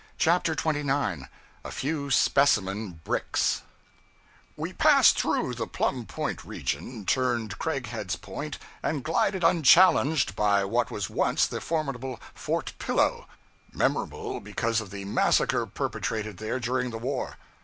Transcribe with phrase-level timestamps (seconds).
[0.17, 1.29] CHAPTER 29
[1.63, 3.61] A Few Specimen Bricks
[4.57, 10.89] WE passed through the Plum Point region, turned Craighead's Point, and glided unchallenged by what
[10.89, 13.27] was once the formidable Fort Pillow,
[13.71, 17.37] memorable because of the massacre perpetrated there during the war.